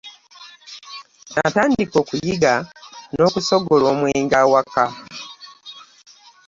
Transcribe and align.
Natandika 1.33 1.95
okuyigga 2.03 2.53
n’okusogola 3.15 3.85
omwenge 3.93 4.35
awaka. 4.43 4.85